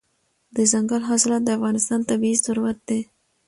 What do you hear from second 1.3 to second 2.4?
د افغانستان طبعي